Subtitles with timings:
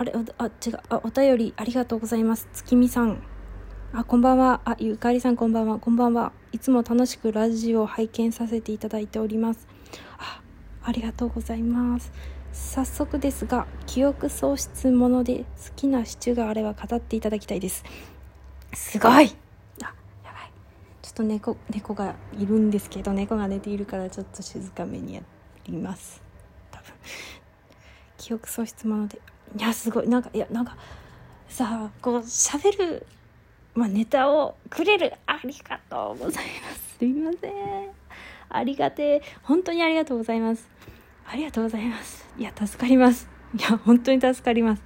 [0.00, 0.80] あれあ違う。
[0.90, 2.48] あお便りありがとうございます。
[2.52, 3.20] 月見さん。
[3.92, 4.60] あこんばんは。
[4.64, 5.80] あゆかりさんこんばんは。
[5.80, 6.30] こんばんは。
[6.52, 9.66] いつも楽しくラジオを拝見させていただいております。
[10.18, 10.40] あ
[10.84, 12.12] ありがとうございます。
[12.52, 15.44] 早速ですが記憶喪失もので好
[15.74, 17.82] きなシチューがあれば語っていただきたいです。
[18.74, 19.12] すごい。
[19.12, 19.32] あやばい。
[21.02, 25.22] ちょっと猫猫がいるんですけど猫が寝ているからちょっと静かめにや
[25.64, 26.22] ります。
[26.70, 26.92] 多分。
[28.16, 29.20] 記憶喪失もので
[29.56, 30.08] いやすごい。
[30.08, 30.76] なんかいやなんか
[31.48, 33.06] さあこう喋る
[33.74, 36.96] まあ、ネタをくれるありがとうございます。
[36.98, 37.52] すいません。
[38.48, 39.22] ありがてえ。
[39.42, 40.66] 本当にありがとうございます。
[41.24, 42.26] ありがとうございます。
[42.36, 43.28] いや助かります。
[43.56, 44.82] いや本当に助かります。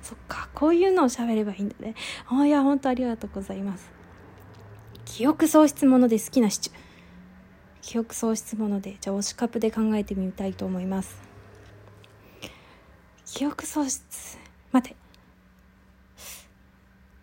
[0.00, 1.96] そっかこういうのを喋ればいいんだね。
[2.28, 3.90] あいや本当ありがとうございます。
[5.04, 6.76] 記憶喪失もので好きなシチュー。
[7.80, 11.25] 記憶喪失ものでじゃあ推しカップで考えてみたいと思います。
[13.26, 14.38] 記憶喪失？
[14.72, 14.96] 待て。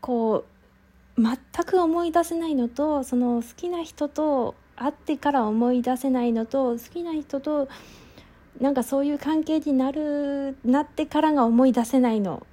[0.02, 0.46] こ
[1.18, 7.70] う全く思い出せないのとその好きな人と会ってから思い出せないのと好きな人と
[8.60, 12.46] なんかそういう関係になるなってからが思い出せないの。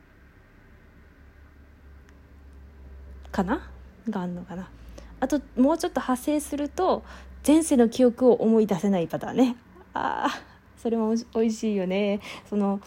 [3.33, 3.69] かな？
[4.09, 4.71] があるのかな？
[5.19, 7.03] あともうちょっと派生すると
[7.47, 9.57] 前世の記憶を思い出せないパターンね。
[9.93, 10.43] ああ
[10.77, 12.21] それもおいしいよね。
[12.49, 12.81] その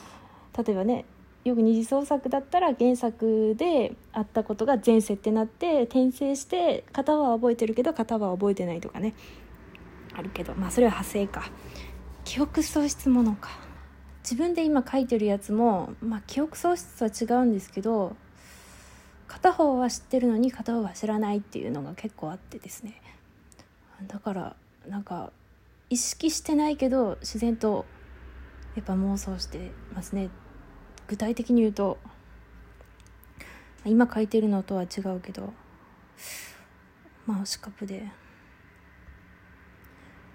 [0.58, 1.06] 例えばね
[1.44, 9.14] よく二次創作だったら原作であったことが前世ってなって転生して型は覚えてるけど型は覚えてないとかね。
[10.16, 11.52] あるけどまあそれは派生か。
[12.24, 13.50] 記憶喪失ものか。
[14.24, 18.16] 自分で今書いてるやつも、まあ、記憶喪失は違うんですけど
[19.28, 23.02] 片方は知ってるのに片方は知らないっていうのが結構あってですね。
[24.08, 24.56] だから
[24.88, 25.32] なんか
[25.90, 27.86] 意識してないけど自然と
[28.76, 30.30] やっぱ妄想してますね。
[31.08, 31.98] 具体的に言うと
[33.86, 35.54] 今書いてるのとは違うけど
[37.26, 38.24] まあ推しカップで。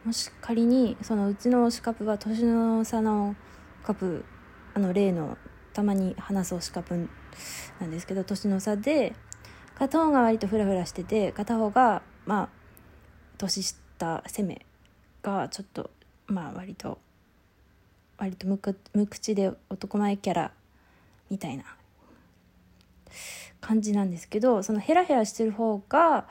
[0.04, 3.36] もし仮にそのうちの推しカップは年の差の
[3.82, 4.24] カップ
[4.72, 5.36] あの例の
[5.74, 7.08] たまに話す推しカップ
[7.80, 9.14] なんですけど年の差で
[9.74, 12.48] 片方が割とフラフラしてて片方がまあ
[13.36, 14.66] 年下攻め
[15.22, 15.90] がちょっと
[16.26, 16.98] まあ割と
[18.18, 20.52] 割と無口で男前キャラ
[21.30, 21.64] みたいな
[23.60, 26.26] 感じなんですけど そのヘラヘラしてる方が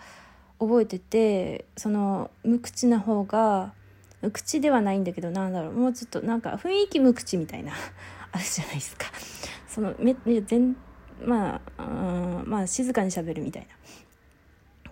[0.60, 3.74] 覚えててその無口な方が
[4.22, 7.74] 無口ではないんだけどなんだろうもうちょっとなんか雰囲気無口みたいな
[8.32, 9.06] あるじゃないですか。
[9.68, 10.76] そのめ全
[11.24, 13.70] まあまあ静かにしゃべるみたいな。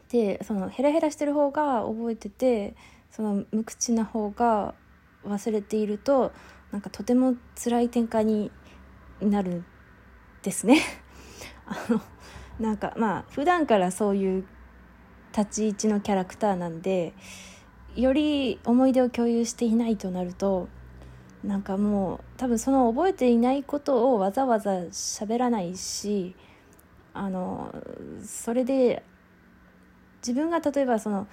[0.09, 2.75] でそのヘラヘラしてる方が覚えてて
[3.09, 4.75] その無口な方が
[5.25, 6.31] 忘れていると
[6.75, 8.51] なんかとても辛い展開に
[9.21, 9.65] なるん
[10.43, 10.81] ですね。
[11.65, 12.01] あの
[12.59, 14.45] なんかまあ普段からそういう
[15.31, 17.13] 立ち位置のキャラクターなんで
[17.95, 20.67] より思い出を共有していないとなると
[21.45, 26.35] なんかもう多分その覚えていないことをわざわざ喋らないし
[27.13, 27.73] あの
[28.21, 29.01] それで
[30.17, 31.25] 自分が例えばその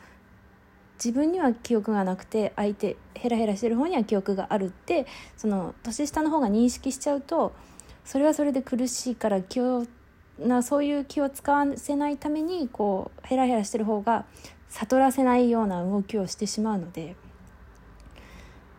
[1.02, 7.52] 自分には記憶がなくて相手ヘラヘラしてる方には記憶があるってその年下の方が認識しちゃうと
[8.04, 9.84] それはそれで苦しいから気を
[10.38, 14.26] なそういう気を使わせないためにこうヘラヘラしてる方が
[14.68, 17.16] 悟らせないような動きをしてしまうので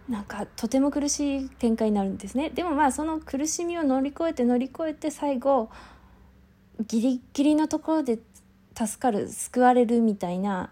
[0.07, 2.49] なんかとても苦しい展開になるんですね。
[2.49, 5.69] でもまあその苦しみを乗り越えて乗り越えて最後
[6.87, 8.19] ギリギリのところで
[8.75, 10.71] 助かる救われるみたいな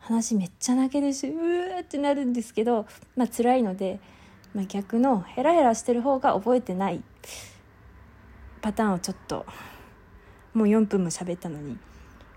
[0.00, 4.00] 話めっちゃ泣けるしうーってなるんですけどまあ辛いので、
[4.54, 7.02] まあ、逆のヘラヘラしてる方が覚えてない
[8.60, 9.46] パターンをちょっと
[10.54, 11.78] もう4分も喋ったのに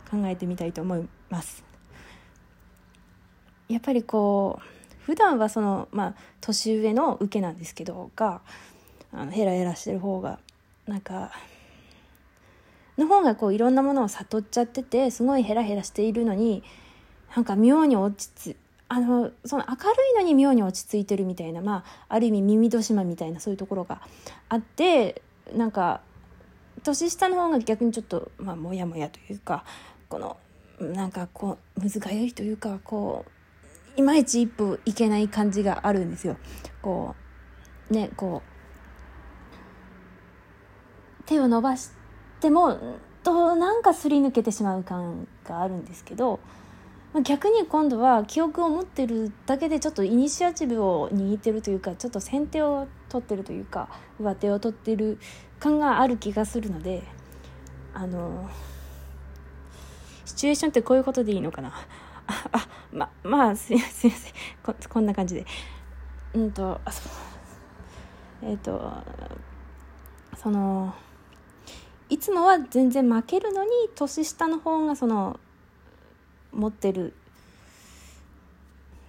[0.10, 1.64] 考えてみたいと思います。
[3.70, 8.42] やっぱりこう普段はそのまあ年上の受けなんですけどが
[9.12, 10.40] あのヘラヘラしてる方が
[10.86, 11.32] なんか
[12.98, 16.64] の方がこういろんなものを悟っちゃっててすごいヘラヘラしているのに
[17.36, 18.58] なんか妙に落ち着
[18.90, 24.02] あのその明るいのに妙に落ち着いてるみたいなまあある意味耳戸島みたいなそういうところが
[24.50, 25.22] あって
[25.56, 26.02] なんか
[26.84, 29.64] 年下の方が逆にちょっとまあモヤモヤというか
[30.10, 30.38] この
[30.80, 33.26] なんかこうむずがゆいというかこ
[33.98, 36.38] ういまいち一歩いけない感じがあるんですよ。
[36.82, 37.16] こ
[37.90, 38.54] うねこう
[41.26, 41.92] 手を伸ばし
[42.42, 42.78] ても
[43.24, 46.40] となんかすり抜けてしまう感があるんですけど
[47.14, 53.90] まあ逆に今度は記憶を持ってるだけでちょっとイニシアチブを握ってるというかちょっと先手を取ってるというか
[54.20, 55.20] 上手を取ってる
[55.60, 57.04] 感がある気がするので
[57.94, 58.50] あの
[60.26, 61.70] シチュエーションってこういうことでいいのかな？
[62.26, 64.12] ああままあすいません
[64.64, 65.46] ここんな感じで。
[66.34, 67.12] うんとあそう。
[68.42, 68.92] えっ、ー、と
[70.36, 70.94] その
[72.10, 75.40] いつもは全然負けるのに年下の方がその
[76.54, 77.14] 持ってる。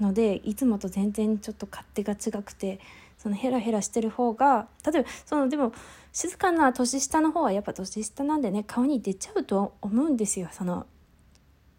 [0.01, 2.81] のでいつもと全然ちょっと勝手が違くて
[3.17, 5.73] そのヘラヘラしてる方が例えばそのでも
[6.13, 10.49] 静かな年下の方はやっぱ年下なんでね顔に出ちゃうと思うんですよ。
[10.53, 10.87] その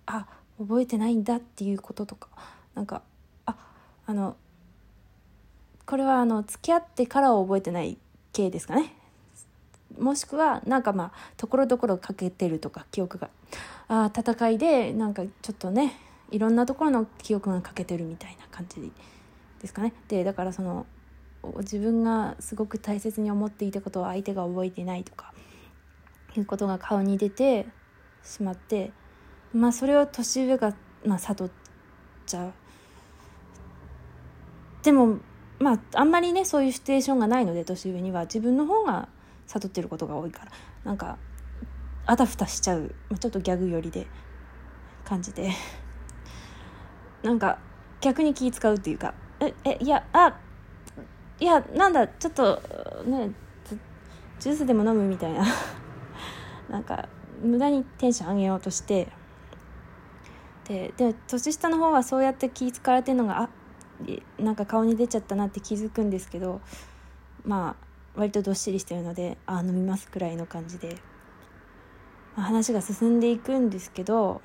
[0.06, 0.28] あ
[0.58, 2.30] 覚えてないんだっていうこととか
[2.74, 3.02] なんか
[3.46, 3.56] あ
[4.06, 4.38] あの
[5.86, 7.98] これはあの付き合ってからは覚えてない
[8.34, 8.94] 系ですかね。
[10.00, 13.30] もしくはなんかまあところどころ欠けてるとか記憶が。
[13.88, 15.94] あ戦いでなんかちょっとね
[16.32, 18.92] いろんなところの記憶が欠けてるみたいな感じ
[19.62, 19.94] ですかね。
[20.08, 20.86] でだからその
[21.60, 25.34] 自分がすごく大切に思っていたことを相手が覚えてないとか
[26.36, 27.68] いうことが顔に出て
[28.24, 28.92] しまって
[29.54, 30.74] まあそれを年上が、
[31.06, 31.50] まあ、悟っ
[32.26, 32.54] ちゃう。
[34.84, 35.20] でも
[35.60, 38.22] まああんまりねそういうシチュエーションがないので年上には。
[38.24, 39.08] 自分の方が
[39.48, 40.52] 悟ってることが多いから。
[40.84, 41.18] なんか
[42.06, 44.06] あたふたしちゃう、まあ、ちょっとギャグ寄りで
[45.04, 45.50] 感じで
[47.24, 47.58] なんか
[48.00, 50.38] 逆に気使うっていうかええいやあ
[51.40, 52.62] いやなんだちょっと
[53.06, 53.32] ね
[54.40, 55.46] ジュースでも飲むみたいな。
[56.70, 57.08] なんか
[57.42, 59.12] 無駄にテンション上げようとして。
[60.66, 63.50] でで年下の方はそうやって気使われてるのがあ
[64.40, 66.60] なんか顔に出ちゃったなって気づくんですけど
[67.44, 67.85] まあ
[68.16, 70.98] 割とどっしりしてるのであ飲みますくらいの感じで、
[72.36, 74.42] まあ、話が進んでいくんですけど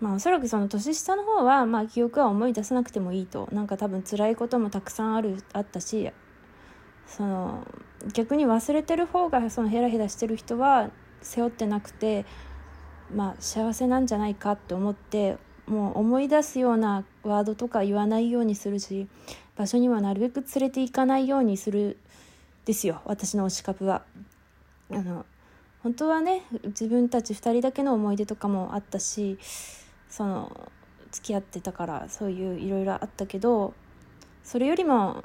[0.00, 3.48] まあおそらくその年下の方はまあ記憶は思い出さなくてもいいと。
[3.52, 6.10] なんか多分辛いこともたくさんあるあったし
[7.06, 7.66] その
[8.12, 10.90] 逆に忘れてる方がそのヘラヘラしてる人は
[11.20, 12.26] 背負ってなくて
[13.14, 19.06] まあ幸せなんじゃないかって思ってもう思い出すようなワードとか言わないようにするし
[19.56, 21.98] 場所にはなるべく連れて行かないようにする
[22.64, 24.02] ですよ私の推し株は。
[24.90, 25.24] あの
[25.82, 29.38] 本当はね自分たち2人だけの思い出とかもあったし
[30.08, 30.70] その
[31.10, 33.74] 付き合ってたからそういういろいろあったけど
[34.44, 35.24] それよりも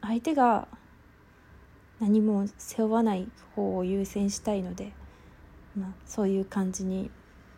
[0.00, 0.68] 相手が
[2.00, 4.92] 何も背負わない方を優先したいので、
[5.76, 7.10] まあ、そういう感じに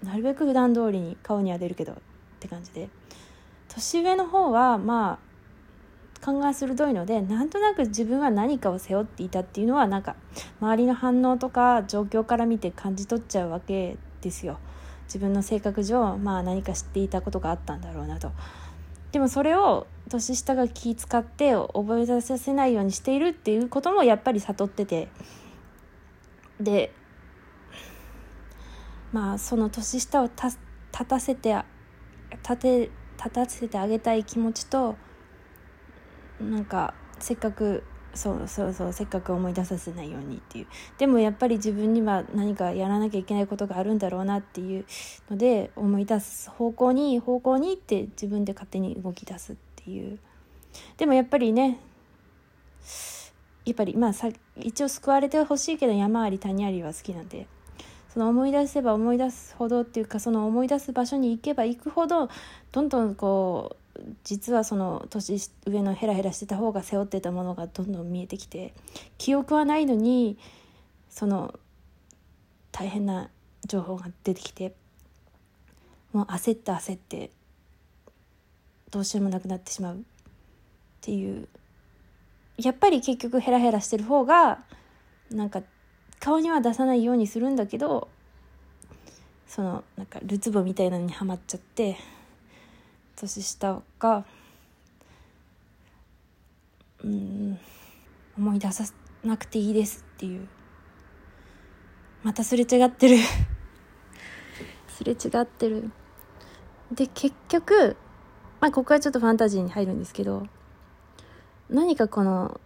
[0.03, 1.97] なるべく普段通りに顔には出るけどっ
[2.41, 2.89] て感じで
[3.69, 5.32] 年上の方はまあ
[6.23, 10.15] 勘が鋭いのでなんとなく自分は何かを背負っていたっていうのはなんか
[10.61, 14.59] 周りの反応とか状況から見て感じ取っちゃうわけですよ。
[15.07, 18.31] 自分の性格上まあ何か知っていたことがあったんだろうなと。
[19.11, 25.09] でもそれを年下が気使って覚えさせないようにしているっていうこともやっぱり悟ってて。
[26.61, 26.95] で
[29.13, 30.57] まあその年下を立
[31.07, 31.57] たせて
[32.43, 34.97] 立て立たせてあげたい気持ちと
[36.51, 37.85] なんかせっかく
[38.15, 40.67] そうそうそうせっかく思い出させないようにっていう。
[40.99, 44.85] でもやっぱり自分には何かやらなきゃいけないことがあるんだろうなっていう
[45.31, 50.19] ので思い出す方向に方向にって自分で勝手に動き出すっていう。
[50.99, 51.79] でもやっぱりね
[53.65, 57.47] やっぱりまあさ一応救われてほしいけど山あり谷ありは好きなんで。
[58.13, 62.29] その思い出せば思い出すほどっていうかその思い出す場所に行けば行くほど
[62.71, 63.82] どんどんこう
[64.25, 68.75] 実はその年上のヘラヘラしてた方が背負ってたものがどんどん見えてきて
[69.19, 70.39] 記憶はないのに
[71.11, 71.55] その
[72.71, 73.29] 大変な
[73.67, 74.75] 情報が出てきて
[76.13, 77.31] もう焦って焦って
[78.91, 79.99] どうしようもなくなってしまうっ
[81.01, 81.49] ていう
[82.59, 84.61] やっぱり結局ヘラヘラしてる方が
[85.31, 85.63] なんか
[86.21, 88.09] 顔には出さないようにするんだけど
[89.49, 91.97] そのなんかるつぼみたいなのにはまっちゃって。
[93.23, 94.25] 年下が
[97.05, 97.59] うん
[98.37, 98.85] 思い出さ
[99.25, 100.49] なくていいですっていう。
[102.25, 103.17] またすれ違ってる。
[104.89, 105.91] すれ違ってる。
[106.93, 107.97] で結局
[108.61, 110.47] まあここはちょっとファンタジーに入るんですけど
[111.71, 112.61] 何かこの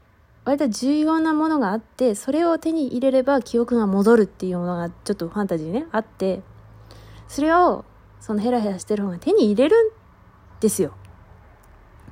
[0.45, 6.43] 割と重要なものがあってそれを手に入れれば記憶が戻るっていうものがちょっとファンタジーねあって
[7.29, 7.85] それを
[8.21, 9.93] そのヘラヘラしてる方が手に入れる
[10.61, 10.93] ですよ。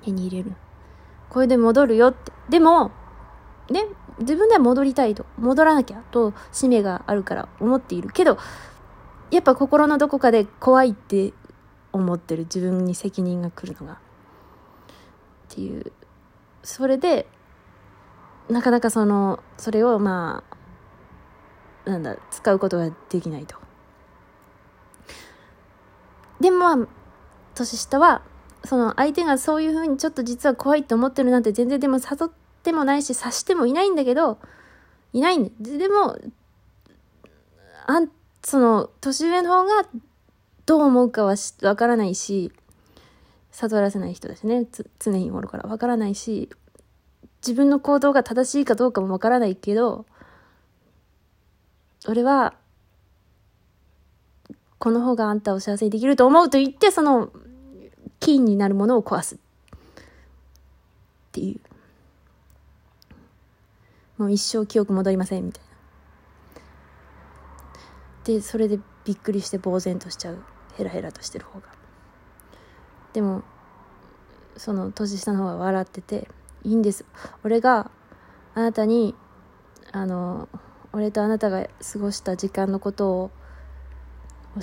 [0.02, 0.52] 手に入れる。
[1.30, 2.32] これで戻るよって。
[2.48, 2.90] でも、
[3.70, 3.86] ね、
[4.18, 5.26] 自分では戻りたいと。
[5.38, 8.10] 戻らなきゃと使命があるから思っている。
[8.10, 8.38] けど、
[9.30, 11.32] やっぱ心のどこかで怖いって
[11.92, 13.94] 思ってる自分に責任が来るのが。
[13.94, 13.96] っ
[15.48, 15.92] ていう。
[16.62, 17.26] それで、
[18.48, 20.44] なかなかそのそれをま
[21.86, 23.56] あなんだ使うことができないと
[26.40, 26.88] でもまあ
[27.54, 28.22] 年下は
[28.64, 32.30] その相手がそういうふうにちょっと実は怖いと思ってるなんて全然でも誘っ
[32.62, 34.38] てもないし察してもいないんだけど
[35.12, 36.18] いないんででも
[37.86, 38.08] あん
[38.42, 39.88] その年上の方が
[40.66, 42.52] どう思うかはわからないし
[43.50, 44.66] 悟らせない人だしね。
[44.98, 46.48] 常日頃からわからないし
[47.46, 50.06] 自分の行動が正しいかどうかもわからないけど
[52.08, 52.54] 俺は
[54.78, 57.30] この方があんたを幸せにできると思うと言ってその
[58.24, 59.34] 金になるものを壊す。
[59.34, 59.38] っ
[61.30, 61.60] ていう。
[64.16, 65.70] もう一生記憶戻りませんみたいな。
[68.24, 70.42] でそれでびっくりして呆然としちゃう。
[70.76, 71.66] ヘラヘラとしてる方が。
[73.12, 73.42] でも
[74.56, 76.28] その年下の方が笑ってて
[76.62, 77.04] いいんです。
[77.42, 77.90] 俺が
[78.54, 79.14] あなたに
[79.92, 80.48] あの
[80.94, 83.30] 俺とあなたが過ごした時間のことを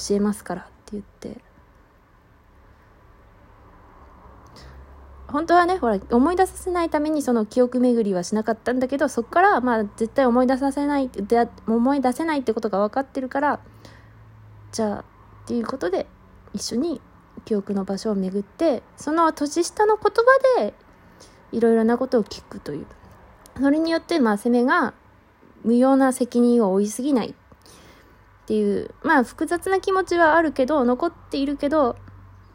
[0.08, 1.42] 教えますからって言って
[5.32, 13.60] 本当はねほら思い出させないためにその記憶巡りはしなかったんだけどそこからまあ絶対思い出させないで思い出せないってことが分かってるから
[14.72, 15.04] じゃあっ
[15.48, 16.08] ていうことで
[16.54, 17.02] 一緒に
[17.46, 20.04] 記憶の場所を巡ってその年下の言
[20.58, 20.74] 葉で
[21.52, 22.86] いろいろなことを聞くという。
[23.60, 24.94] それによってまあ攻めが
[25.64, 27.30] 無用な責任を負いすぎない。
[27.30, 27.34] っ
[28.46, 31.96] ていうまあ複雑な気持ちはあるけど残っているけど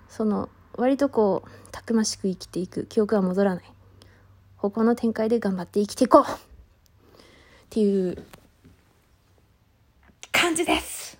[0.08, 3.64] その割とこうたくましく生きていく記憶は戻らない。
[4.56, 6.22] 方向の展開で頑張って生きていこう。
[6.22, 6.26] っ
[7.70, 8.24] ていう
[10.32, 11.18] 感じです。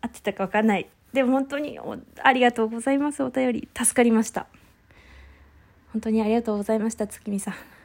[0.00, 0.88] 合ってたか分かんない。
[1.12, 1.78] でも本当に
[2.22, 3.22] ありがとうございます。
[3.22, 4.46] お便り助かりました。
[5.92, 7.77] 本当にありがとうございました月見さん。